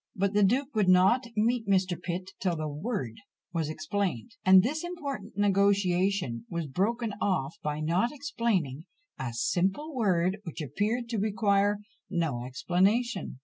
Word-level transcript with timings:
But 0.15 0.33
the 0.33 0.41
duke 0.41 0.73
would 0.73 0.89
not 0.89 1.27
meet 1.37 1.67
Mr. 1.67 1.95
Pitt 1.95 2.31
till 2.39 2.55
the 2.55 2.67
word 2.67 3.17
was 3.53 3.69
explained; 3.69 4.31
and 4.43 4.63
this 4.63 4.83
important 4.83 5.37
negotiation 5.37 6.47
was 6.49 6.65
broken 6.65 7.13
off 7.21 7.57
by 7.61 7.81
not 7.81 8.11
explaining 8.11 8.85
a 9.19 9.31
simple 9.31 9.93
word 9.93 10.39
which 10.41 10.59
appeared 10.59 11.07
to 11.09 11.19
require 11.19 11.81
no 12.09 12.43
explanation. 12.45 13.37